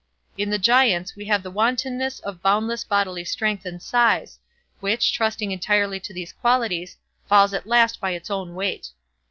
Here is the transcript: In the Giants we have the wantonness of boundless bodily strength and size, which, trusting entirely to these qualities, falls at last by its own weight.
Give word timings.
In 0.35 0.49
the 0.49 0.57
Giants 0.57 1.15
we 1.15 1.25
have 1.25 1.43
the 1.43 1.51
wantonness 1.51 2.19
of 2.21 2.41
boundless 2.41 2.83
bodily 2.83 3.23
strength 3.23 3.67
and 3.67 3.79
size, 3.79 4.39
which, 4.79 5.13
trusting 5.13 5.51
entirely 5.51 5.99
to 5.99 6.11
these 6.11 6.33
qualities, 6.33 6.97
falls 7.29 7.53
at 7.53 7.67
last 7.67 8.01
by 8.01 8.09
its 8.13 8.31
own 8.31 8.55
weight. 8.55 8.87